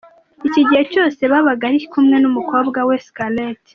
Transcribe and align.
Iki 0.47 0.61
gihe 0.69 0.83
cyose 0.91 1.19
yabaga 1.33 1.63
ari 1.69 1.79
kumwe 1.91 2.15
n'umukobwa 2.19 2.79
we 2.87 2.95
Scarlett. 3.05 3.63